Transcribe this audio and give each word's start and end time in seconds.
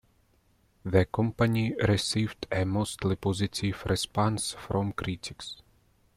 "The 0.83 1.05
Company" 1.05 1.75
received 1.87 2.47
a 2.51 2.65
mostly 2.65 3.15
positive 3.17 3.83
response 3.85 4.51
from 4.53 4.93
critics. 4.93 5.57